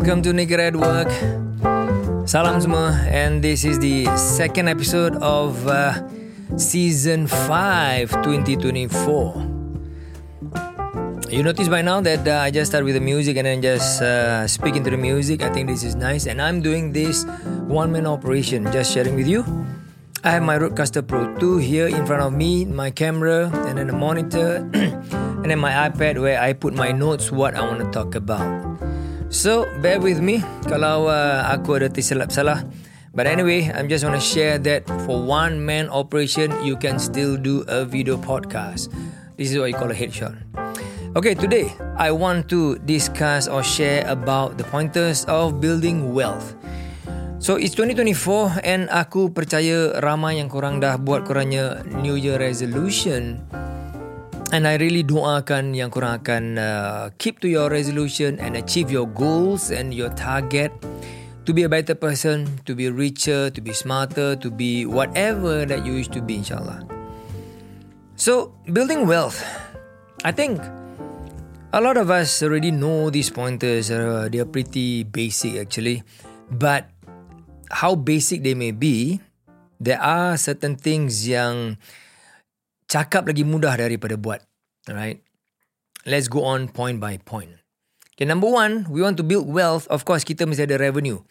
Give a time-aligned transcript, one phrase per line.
[0.00, 1.12] welcome to Naked at Work.
[2.24, 5.92] Salam semua, and this is the second episode of uh,
[6.56, 8.96] season 5 2024.
[11.28, 14.00] You notice by now that uh, I just start with the music and then just
[14.00, 15.44] uh, speak into the music.
[15.44, 17.28] I think this is nice, and I'm doing this
[17.68, 19.44] one man operation, just sharing with you.
[20.24, 23.92] I have my Rodecaster Pro 2 here in front of me, my camera, and then
[23.92, 27.88] a monitor, and then my iPad where I put my notes, what I want to
[27.92, 28.80] talk about.
[29.30, 32.66] So, bear with me kalau uh, aku ada tersilap salah.
[33.14, 37.38] But anyway, I'm just want to share that for one man operation, you can still
[37.38, 38.90] do a video podcast.
[39.38, 40.34] This is what you call a headshot.
[41.14, 46.58] Okay, today I want to discuss or share about the pointers of building wealth.
[47.38, 53.46] So it's 2024 and aku percaya ramai yang korang dah buat korangnya New Year resolution
[54.50, 59.06] And I really doakan yang korang akan uh, keep to your resolution and achieve your
[59.06, 60.74] goals and your target
[61.46, 65.86] to be a better person, to be richer, to be smarter, to be whatever that
[65.86, 66.82] you wish to be inshallah.
[68.18, 69.38] So, building wealth.
[70.26, 70.58] I think
[71.70, 73.86] a lot of us already know these pointers.
[73.94, 76.02] Uh, they are pretty basic actually.
[76.50, 76.90] But
[77.70, 79.22] how basic they may be,
[79.78, 81.78] there are certain things yang
[82.90, 84.42] cakap lagi mudah daripada buat.
[84.90, 85.22] Alright.
[86.02, 87.62] Let's go on point by point.
[88.18, 89.86] Okay, number one, we want to build wealth.
[89.86, 91.22] Of course, kita mesti ada revenue.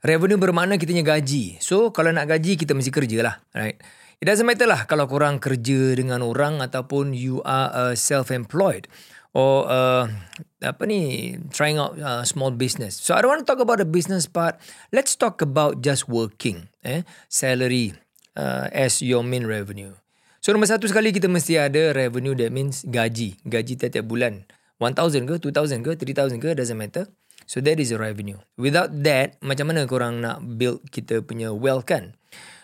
[0.00, 1.60] Revenue bermakna kita punya gaji.
[1.60, 3.36] So, kalau nak gaji, kita mesti kerja lah.
[3.52, 3.76] Right?
[4.20, 8.84] It doesn't matter lah kalau korang kerja dengan orang ataupun you are a self-employed
[9.32, 10.12] or uh,
[10.60, 13.00] apa ni trying out a small business.
[13.00, 14.60] So I don't want to talk about the business part.
[14.92, 17.96] Let's talk about just working, eh, salary
[18.36, 19.96] uh, as your main revenue.
[20.40, 23.36] So nombor satu sekali kita mesti ada revenue that means gaji.
[23.44, 24.48] Gaji tiap-tiap bulan.
[24.80, 27.04] 1,000 ke, 2,000 ke, 3,000 ke, doesn't matter.
[27.44, 28.40] So that is your revenue.
[28.56, 32.16] Without that, macam mana korang nak build kita punya wealth kan?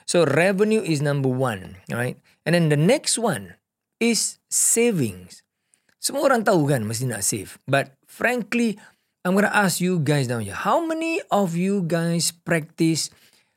[0.08, 2.16] So revenue is number one, right?
[2.48, 3.60] And then the next one
[4.00, 5.44] is savings.
[6.00, 7.60] Semua orang tahu kan mesti nak save.
[7.68, 8.80] But frankly,
[9.26, 10.56] I'm gonna ask you guys down here.
[10.56, 13.10] How many of you guys practice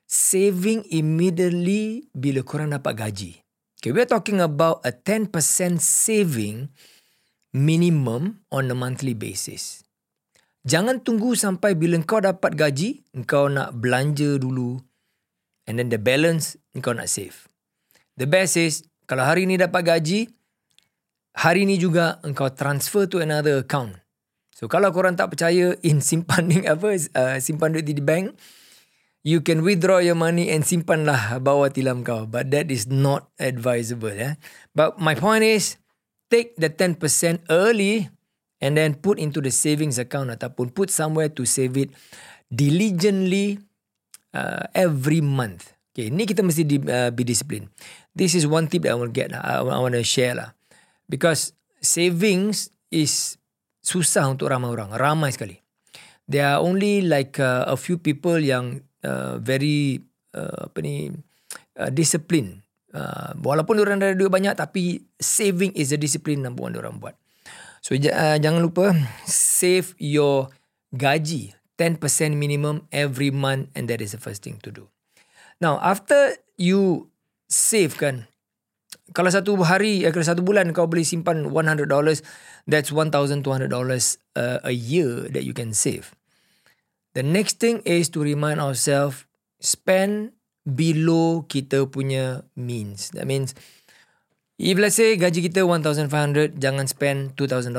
[0.09, 3.31] saving immediately bila korang dapat gaji?
[3.79, 5.31] Okay, we're talking about a 10%
[5.79, 6.67] saving
[7.55, 9.87] minimum on a monthly basis.
[10.67, 14.83] Jangan tunggu sampai bila kau dapat gaji, kau nak belanja dulu
[15.63, 17.47] and then the balance kau nak save.
[18.19, 20.27] The best is, kalau hari ni dapat gaji,
[21.39, 23.95] hari ni juga engkau transfer to another account.
[24.59, 28.35] So kalau korang tak percaya in simpan apa uh, simpan duit di bank,
[29.23, 32.23] you can withdraw your money and simpan lah bawah tilam kau.
[32.23, 34.15] But that is not advisable.
[34.15, 34.39] Yeah?
[34.71, 35.75] But my point is,
[36.31, 37.01] take the 10%
[37.49, 38.07] early
[38.63, 41.91] and then put into the savings account ataupun put somewhere to save it
[42.51, 43.59] diligently
[44.35, 45.75] uh, every month.
[45.89, 47.67] Okay, ni kita mesti di, uh, be disciplined.
[48.13, 49.33] This is one tip that I want to get.
[49.33, 50.55] I, I want to share lah.
[51.09, 51.51] Because
[51.81, 53.35] savings is
[53.81, 54.93] susah untuk ramai orang.
[54.93, 55.59] Ramai sekali.
[56.29, 60.05] There are only like uh, a few people yang uh, very
[60.37, 61.09] uh, apa ni
[61.81, 62.61] uh, discipline.
[62.93, 67.17] Uh, walaupun orang ada duit banyak tapi saving is a discipline number one orang buat.
[67.81, 68.93] So uh, jangan lupa
[69.25, 70.53] save your
[70.93, 71.97] gaji 10%
[72.35, 74.91] minimum every month and that is the first thing to do.
[75.57, 77.09] Now after you
[77.47, 78.29] save kan
[79.15, 81.89] kalau satu hari eh, kalau satu bulan kau boleh simpan $100
[82.69, 86.13] that's $1200 uh, a year that you can save.
[87.17, 89.25] The next thing is to remind ourselves
[89.57, 93.09] spend below kita punya means.
[93.17, 93.57] That means
[94.61, 97.73] if let's say gaji kita $1,500, jangan spend $2,000.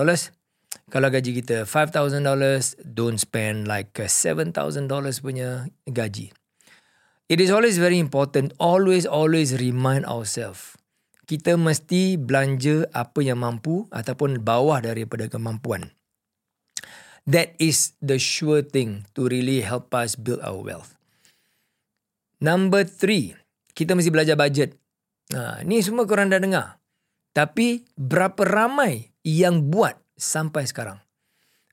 [0.91, 2.23] Kalau gaji kita $5,000,
[2.83, 4.51] don't spend like $7,000
[5.23, 6.35] punya gaji.
[7.31, 10.75] It is always very important, always, always remind ourselves.
[11.31, 15.95] Kita mesti belanja apa yang mampu ataupun bawah daripada kemampuan.
[17.29, 20.97] That is the sure thing to really help us build our wealth.
[22.41, 23.37] Number three,
[23.77, 24.81] kita mesti belajar budget.
[25.37, 26.81] Ha, ni semua korang dah dengar.
[27.31, 30.99] Tapi berapa ramai yang buat sampai sekarang?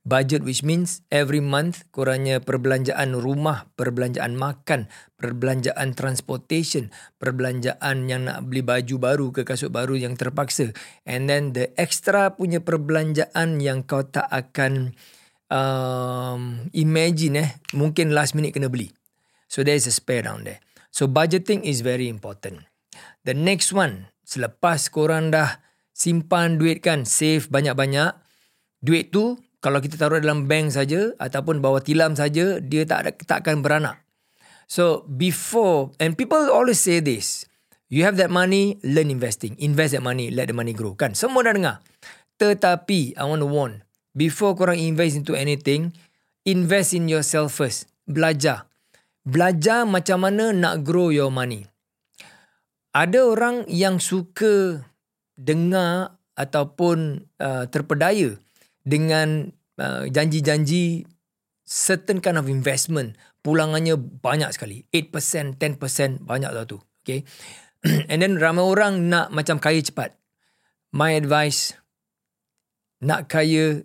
[0.08, 4.88] Budget which means every month korangnya perbelanjaan rumah, perbelanjaan makan,
[5.20, 10.72] perbelanjaan transportation, perbelanjaan yang nak beli baju baru ke kasut baru yang terpaksa.
[11.04, 14.96] And then the extra punya perbelanjaan yang kau tak akan
[15.52, 18.92] um, imagine eh mungkin last minute kena beli.
[19.48, 20.60] So there is a spare down there.
[20.92, 22.68] So budgeting is very important.
[23.24, 25.60] The next one, selepas korang dah
[25.96, 28.16] simpan duit kan, save banyak-banyak,
[28.82, 33.12] duit tu kalau kita taruh dalam bank saja ataupun bawah tilam saja dia tak ada
[33.26, 34.00] tak akan beranak
[34.70, 37.50] so before and people always say this
[37.90, 41.42] you have that money learn investing invest that money let the money grow kan semua
[41.42, 41.76] dah dengar
[42.38, 43.82] tetapi i want to warn
[44.18, 45.94] before korang invest into anything
[46.48, 47.92] invest in yourself first.
[48.08, 48.72] Belajar.
[49.28, 51.68] Belajar macam mana nak grow your money.
[52.96, 54.82] Ada orang yang suka
[55.36, 58.40] dengar ataupun uh, terpedaya
[58.88, 61.04] dengan uh, janji-janji
[61.68, 63.20] certain kind of investment.
[63.44, 64.88] Pulangannya banyak sekali.
[64.96, 66.80] 8% 10% banyak tau tu.
[67.04, 67.28] Okay?
[68.12, 70.16] And then ramai orang nak macam kaya cepat.
[70.96, 71.76] My advice
[73.04, 73.84] nak kaya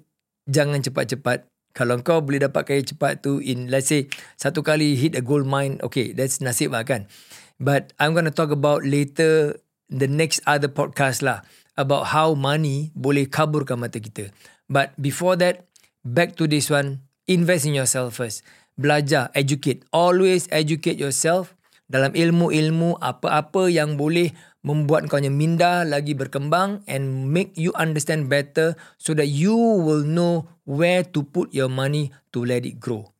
[0.48, 5.16] jangan cepat-cepat kalau kau boleh dapat kaya cepat tu in let's say satu kali hit
[5.16, 7.08] a gold mine okay that's nasib lah kan
[7.56, 9.56] but i'm going to talk about later
[9.88, 11.40] the next other podcast lah
[11.80, 14.28] about how money boleh kaburkan mata kita
[14.72, 15.68] But before that,
[16.00, 18.40] back to this one, invest in yourself first.
[18.80, 19.84] Belajar, educate.
[19.92, 21.52] Always educate yourself
[21.92, 28.78] dalam ilmu-ilmu apa-apa yang boleh membuat kau minda lagi berkembang and make you understand better
[28.98, 33.10] so that you will know where to put your money to let it grow.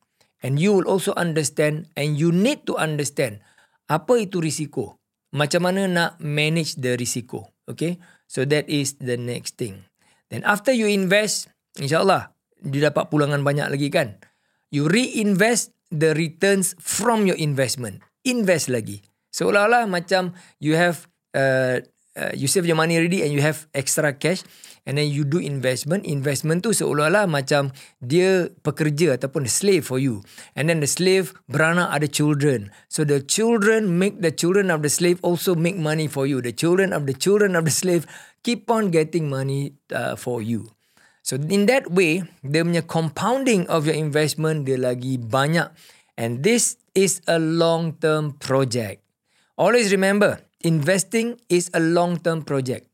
[0.43, 3.43] And you will also understand and you need to understand
[3.87, 4.99] apa itu risiko.
[5.35, 7.51] Macam mana nak manage the risiko.
[7.67, 7.99] Okay?
[8.27, 9.87] So that is the next thing.
[10.31, 14.19] Then after you invest, insyaAllah, dia dapat pulangan banyak lagi kan.
[14.73, 18.01] You reinvest the returns from your investment.
[18.25, 19.05] Invest lagi.
[19.33, 21.81] Seolah-olah macam you have, uh,
[22.15, 24.43] uh, you save your money already and you have extra cash.
[24.83, 26.03] And then you do investment.
[26.03, 27.71] Investment tu seolah-olah macam
[28.03, 30.19] dia pekerja ataupun slave for you.
[30.59, 32.67] And then the slave beranak ada children.
[32.91, 36.43] So the children make the children of the slave also make money for you.
[36.43, 38.03] The children of the children of the slave
[38.43, 40.67] keep on getting money uh, for you.
[41.23, 45.71] So in that way, dia punya compounding of your investment dia lagi banyak.
[46.19, 48.99] And this is a long-term project.
[49.55, 52.87] Always remember, investing is a long-term project.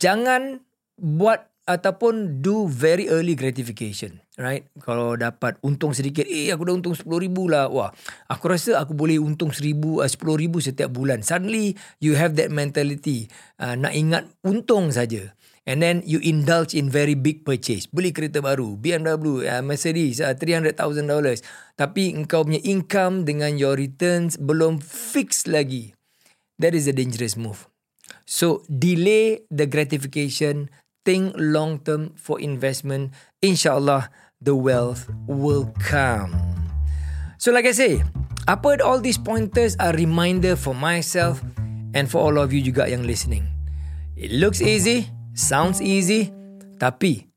[0.00, 0.64] Jangan
[0.96, 4.18] buat ataupun do very early gratification.
[4.40, 4.64] Right?
[4.80, 7.64] Kalau dapat untung sedikit, eh aku dah untung RM10,000 lah.
[7.68, 7.92] Wah,
[8.26, 11.20] aku rasa aku boleh untung RM10,000 uh, setiap bulan.
[11.20, 13.28] Suddenly, you have that mentality.
[13.60, 15.36] Uh, nak ingat untung saja.
[15.68, 17.84] And then you indulge in very big purchase.
[17.84, 20.72] Beli kereta baru, BMW, uh, Mercedes, uh, $300,000.
[21.76, 25.99] Tapi engkau punya income dengan your returns belum fix lagi.
[26.60, 27.64] That is a dangerous move.
[28.28, 30.68] So, delay the gratification
[31.04, 36.36] think long term for investment, inshallah the wealth will come.
[37.40, 38.04] So like I say,
[38.44, 41.40] apa all these pointers are reminder for myself
[41.96, 43.48] and for all of you juga yang listening.
[44.20, 46.28] It looks easy, sounds easy,
[46.76, 47.32] tapi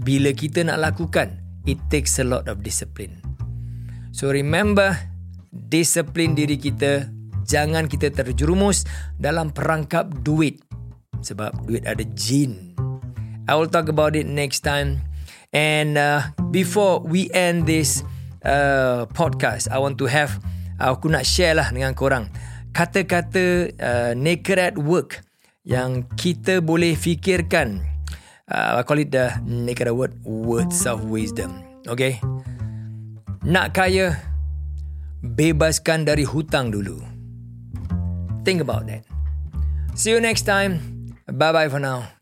[0.00, 1.36] bila kita nak lakukan,
[1.68, 3.20] it takes a lot of discipline.
[4.16, 4.96] So remember,
[5.52, 7.12] discipline diri kita,
[7.44, 8.84] jangan kita terjerumus
[9.16, 10.62] dalam perangkap duit.
[11.22, 12.74] Sebab duit ada jin.
[13.46, 15.02] I will talk about it next time.
[15.52, 18.00] And uh, before we end this
[18.42, 20.40] uh, podcast, I want to have
[20.80, 22.32] aku nak share lah dengan korang
[22.72, 25.20] kata-kata uh, naked at work
[25.62, 27.84] yang kita boleh fikirkan.
[28.48, 31.62] Uh, I call it the naked at work words of wisdom.
[31.86, 32.18] Okay?
[33.46, 34.18] Nak kaya,
[35.22, 37.11] bebaskan dari hutang dulu.
[38.44, 39.04] Think about that.
[39.94, 41.16] See you next time.
[41.26, 42.21] Bye bye for now.